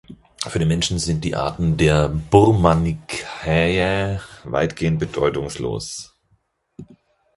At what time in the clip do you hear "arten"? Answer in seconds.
1.35-1.77